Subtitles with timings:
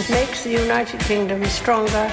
[0.00, 2.08] It makes the United Kingdom stronger.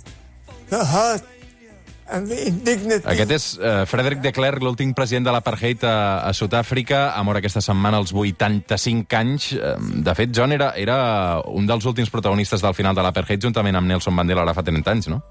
[0.71, 1.25] the hurt.
[2.11, 5.95] Aquest és eh, Frederic de Klerk, l'últim president de l'apartheid a,
[6.27, 9.53] a Sud-àfrica, ha mort aquesta setmana als 85 anys.
[10.03, 10.97] De fet, John era, era
[11.47, 14.91] un dels últims protagonistes del final de l'apartheid, juntament amb Nelson Mandela, ara fa 30
[14.91, 15.23] anys, no?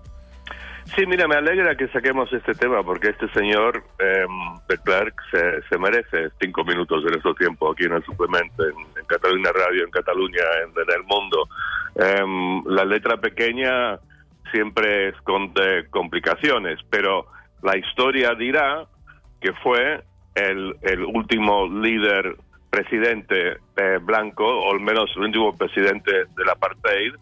[0.86, 4.26] Sí, mira, me alegra que saquemos este tema porque este señor eh,
[4.84, 9.06] Clark se, se, merece cinco minutos de nuestro tiempo aquí en el suplemento, en, en
[9.06, 11.48] Cataluña Radio, en Cataluña, en, en el mundo.
[11.96, 14.00] Eh, la letra pequeña
[14.52, 17.28] siempre esconde complicaciones, pero
[17.62, 18.86] la historia dirá
[19.42, 20.04] que fue
[20.36, 22.36] el, el último líder
[22.70, 27.14] presidente eh, blanco, o al menos el último presidente del apartheid,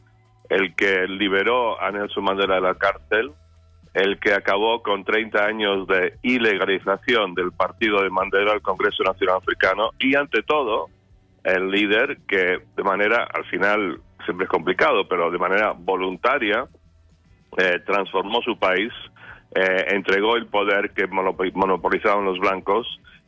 [0.50, 3.32] el que liberó a Nelson Mandela de la cárcel,
[3.94, 9.38] el que acabó con 30 años de ilegalización del partido de Mandela al Congreso Nacional
[9.38, 10.88] Africano y ante todo
[11.44, 16.68] el líder que de manera, al final siempre es complicado, pero de manera voluntaria
[17.58, 18.92] eh, transformó su país,
[19.56, 22.86] eh, entregó el poder que monopolizaban los blancos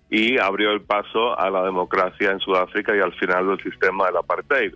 [0.10, 4.18] y abrió el paso a la democracia en Sudáfrica y al final del sistema del
[4.18, 4.74] apartheid.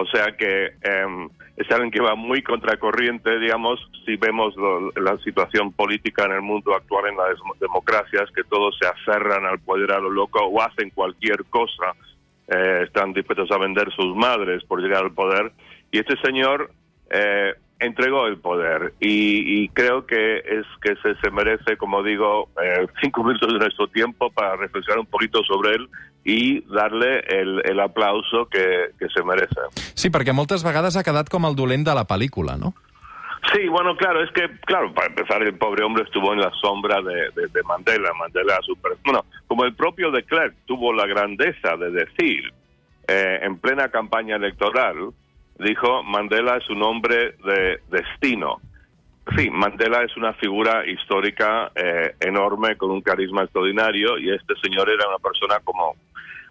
[0.00, 5.18] O sea que eh, es alguien que va muy contracorriente, digamos, si vemos lo, la
[5.18, 9.92] situación política en el mundo actual en las democracias, que todos se aferran al poder
[9.92, 11.94] a lo loco o hacen cualquier cosa,
[12.48, 15.52] eh, están dispuestos a vender sus madres por llegar al poder.
[15.92, 16.70] Y este señor
[17.10, 22.48] eh, entregó el poder y, y, creo que es que se, se merece, como digo,
[22.62, 25.88] eh, cinco minutos de nuestro tiempo para reflexionar un poquito sobre él
[26.24, 29.60] i darle el, el aplauso que, que se merece.
[29.96, 32.74] Sí, perquè moltes vegades ha quedat com el dolent de la pel·lícula, no?
[33.54, 37.00] Sí, bueno, claro, es que, claro, para empezar, el pobre hombre estuvo en la sombra
[37.00, 38.12] de, de, de Mandela.
[38.12, 42.52] Mandela, super, bueno, como el propio de Klerk tuvo la grandeza de decir
[43.08, 45.10] eh, en plena campaña electoral,
[45.60, 48.60] dijo, Mandela es un hombre de destino.
[49.36, 54.90] Sí, Mandela es una figura histórica eh, enorme, con un carisma extraordinario, y este señor
[54.90, 55.94] era una persona como,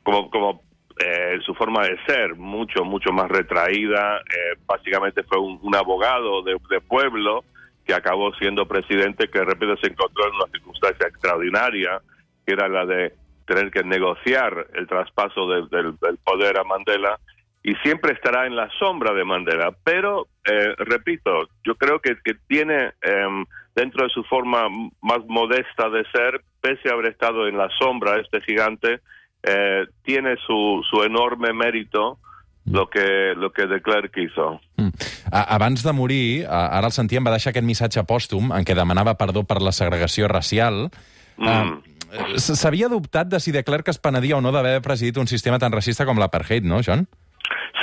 [0.04, 0.62] como, como
[1.00, 4.20] eh, su forma de ser, mucho, mucho más retraída.
[4.20, 7.44] Eh, básicamente fue un, un abogado de, pueblo
[7.86, 12.02] que acabó siendo presidente, que de repente se encontró en una circunstancia extraordinaria,
[12.46, 13.14] que era la de
[13.46, 17.20] tener que negociar el traspaso de, del, del poder a Mandela
[17.64, 19.74] y siempre estará en la sombra de Mandela.
[19.84, 23.44] Pero, eh, repito, yo creo que, que tiene eh,
[23.76, 24.68] dentro de su forma
[25.02, 29.02] más modesta de ser, pese a haber estado en la sombra este gigante,
[29.44, 32.20] eh, tiene su, su enorme mérito
[32.66, 34.60] lo que, lo que de Klerk hizo.
[34.78, 34.90] Mm.
[35.32, 39.44] Abans de morir, ara el sentíem, va deixar aquest missatge pòstum en què demanava perdó
[39.48, 40.90] per la segregació racial.
[41.38, 41.80] Mm.
[42.10, 45.60] Uh, S'havia dubtat de si de Klerk es penedia o no d'haver presidit un sistema
[45.62, 47.08] tan racista com l'apartheid, no, John?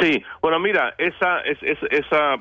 [0.00, 2.34] Sí, bueno, mira, esa, es, es, esa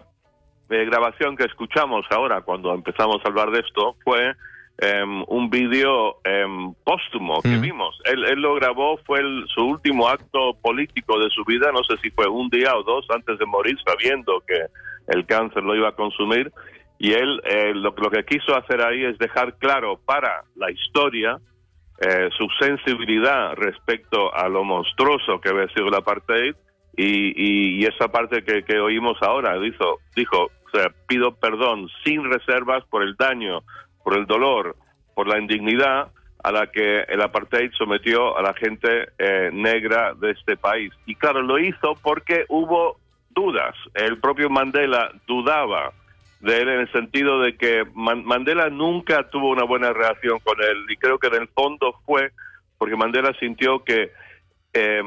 [0.69, 4.33] eh, grabación que escuchamos ahora cuando empezamos a hablar de esto fue
[4.77, 6.45] eh, un vídeo eh,
[6.83, 7.61] póstumo que mm.
[7.61, 7.99] vimos.
[8.05, 11.97] Él, él, lo grabó, fue el, su último acto político de su vida, no sé
[12.01, 14.66] si fue un día o dos antes de morir, sabiendo que
[15.07, 16.51] el cáncer lo iba a consumir.
[16.97, 21.39] Y él eh, lo, lo, que quiso hacer ahí es dejar claro para la historia
[21.99, 26.55] eh, su sensibilidad respecto a lo monstruoso que había sido el apartheid
[26.97, 32.23] y, y, y, esa parte que, oímos ahora dijo, dijo, o sea, pido perdón sin
[32.31, 33.61] reservas por el daño,
[34.03, 34.75] por el dolor,
[35.13, 36.11] por la indignidad
[36.44, 40.94] a la que el apartheid sometió a la gente eh, negra de este país.
[41.05, 43.00] Y claro, lo hizo porque hubo
[43.31, 43.75] dudas.
[43.94, 45.91] El propio Mandela dudaba
[46.41, 50.61] de él en el sentido de que Man Mandela nunca tuvo una buena relación con
[50.61, 52.31] él y creo que en el fondo fue
[52.78, 54.11] porque Mandela sintió que
[54.73, 55.02] eh,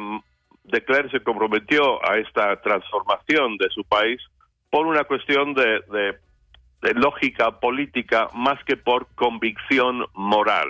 [0.71, 4.21] de Klerk se comprometió a esta transformación de su país
[4.71, 10.69] por una cuestión de, de, lógica política más que por convicción moral.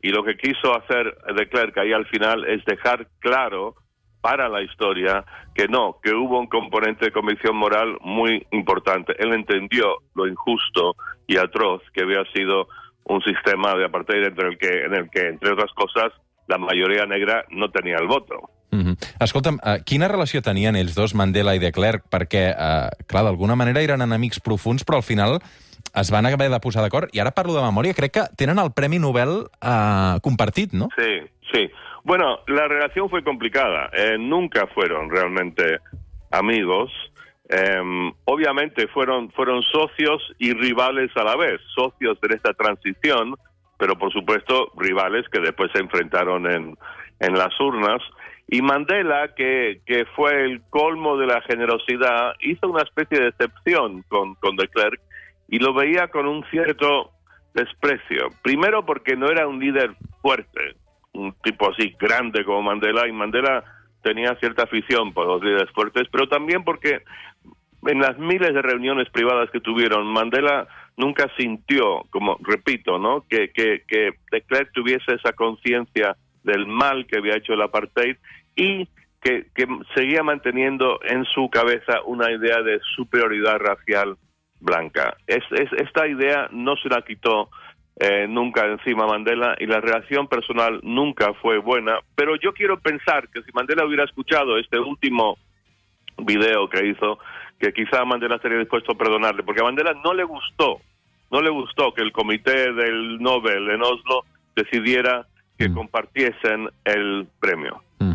[0.00, 3.74] Y lo que quiso hacer de Klerk ahí al final es dejar claro
[4.20, 5.24] para la historia
[5.54, 9.14] que no, que hubo un componente de convicción moral muy importante.
[9.18, 10.94] Él entendió lo injusto
[11.26, 12.68] y atroz que había sido
[13.04, 16.12] un sistema de apartheid entre que, en el que, entre otras cosas,
[16.46, 18.48] la mayoría negra no tenía el voto.
[18.72, 18.96] Mm -hmm.
[19.20, 22.04] Escolta'm, uh, quina relació tenien ells dos, Mandela i de Klerk?
[22.10, 25.40] Perquè, uh, clar, d'alguna manera eren enemics profuns, però al final
[25.94, 27.08] es van haver de posar d'acord.
[27.12, 30.88] I ara parlo de memòria, crec que tenen el Premi Nobel uh, compartit, no?
[30.96, 31.70] Sí, sí.
[32.02, 33.90] Bueno, la relación fue complicada.
[34.18, 35.78] Nunca fueron realmente
[36.32, 36.90] amigos.
[37.48, 43.34] Eh, obviamente fueron, fueron socios y rivales a la vez, socios en esta transición,
[43.76, 46.76] pero por supuesto rivales que después se enfrentaron en,
[47.20, 48.00] en las urnas.
[48.52, 54.04] Y Mandela, que, que fue el colmo de la generosidad, hizo una especie de excepción
[54.08, 55.00] con, con de Klerk
[55.48, 57.12] y lo veía con un cierto
[57.54, 58.28] desprecio.
[58.42, 60.76] Primero porque no era un líder fuerte,
[61.14, 63.64] un tipo así grande como Mandela, y Mandela
[64.02, 67.00] tenía cierta afición por los líderes fuertes, pero también porque
[67.86, 70.68] en las miles de reuniones privadas que tuvieron, Mandela
[70.98, 73.24] nunca sintió, como repito, ¿no?
[73.30, 78.16] que, que, que de Klerk tuviese esa conciencia del mal que había hecho el apartheid
[78.56, 78.88] y
[79.20, 84.16] que, que seguía manteniendo en su cabeza una idea de superioridad racial
[84.60, 85.16] blanca.
[85.26, 87.48] Es, es, esta idea no se la quitó
[88.00, 93.28] eh, nunca encima Mandela y la relación personal nunca fue buena, pero yo quiero pensar
[93.28, 95.36] que si Mandela hubiera escuchado este último
[96.18, 97.18] video que hizo,
[97.58, 100.80] que quizá Mandela estaría dispuesto a perdonarle, porque a Mandela no le gustó,
[101.30, 104.24] no le gustó que el comité del Nobel en Oslo
[104.56, 105.26] decidiera
[105.58, 105.74] que mm.
[105.74, 107.82] compartiesen el premio.
[107.98, 108.11] Mm.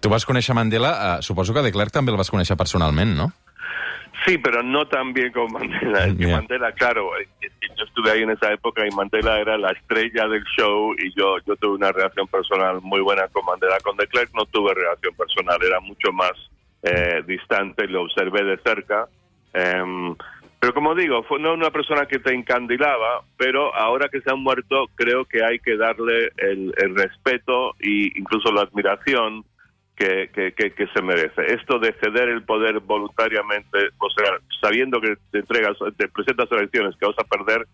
[0.00, 3.30] Tu vas conèixer Mandela, uh, suposo que de Klerk també el vas conèixer personalment, no?
[4.24, 6.06] Sí, pero no tan bien como Mandela.
[6.08, 6.36] Yeah.
[6.36, 10.28] Mandela, claro, eh, eh, yo estuve ahí en esa época y Mandela era la estrella
[10.28, 13.78] del show y yo, yo tuve una relación personal muy buena con Mandela.
[13.82, 16.32] Con de Klerk no tuve relación personal, era mucho más
[16.82, 19.08] eh, distante, lo observé de cerca.
[19.54, 20.14] Em,
[20.60, 24.42] pero como digo, fue no una persona que te encandilaba, pero ahora que se han
[24.42, 29.44] muerto, creo que hay que darle el, el respeto e incluso la admiración
[30.00, 31.42] que, que, que, que se merece.
[31.52, 34.32] Esto de ceder el poder voluntariamente, o sea,
[34.62, 37.66] sabiendo que te entregas, te presentas elecciones que vas a perder,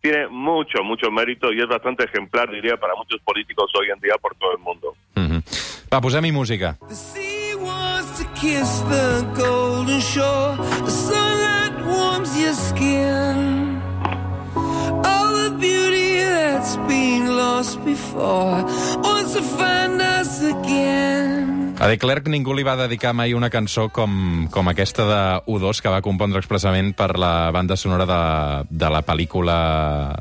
[0.00, 4.14] tiene mucho, mucho mérito y es bastante ejemplar, diría, para muchos políticos hoy en día
[4.20, 4.94] por todo el mundo.
[5.16, 5.42] Mm -hmm.
[5.92, 6.78] Va, posem-hi música.
[6.88, 10.56] The sea wants to kiss the golden shore.
[10.84, 13.82] The sunlight warms your skin.
[15.10, 18.64] All the beauty that's been lost before
[19.02, 21.41] wants to find us again.
[21.82, 24.12] A De Klerk ningú li va dedicar mai una cançó com,
[24.54, 28.18] com aquesta de U2 que va compondre expressament per la banda sonora de,
[28.70, 29.56] de la pel·lícula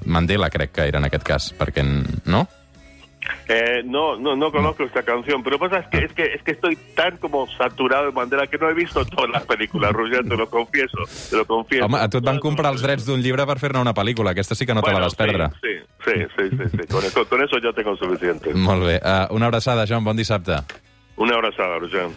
[0.09, 1.85] Mandela, crec que era en aquest cas, perquè,
[2.25, 2.47] no?
[3.47, 6.51] Eh, no, no, no conozco esta canción, pero pasa es que, es que es que
[6.57, 10.35] estoy tan como saturado de Mandela que no he visto todas las películas, Roger, te
[10.35, 10.97] lo confieso,
[11.29, 11.85] te lo confieso.
[11.85, 14.33] Home, a tu et van comprar els drets d'un llibre per fer-ne una pel·lícula.
[14.33, 15.53] Aquesta sí que no te la Bueno, vas perdre.
[15.61, 15.77] Sí,
[16.09, 16.87] sí, sí, sí, sí, sí.
[16.89, 18.55] Con, eso, con eso ya tengo suficiente.
[18.55, 18.97] Molt bé.
[18.97, 20.63] Uh, una abraçada, Joan, bon dissabte.
[21.17, 22.09] Una abrazada, Roger.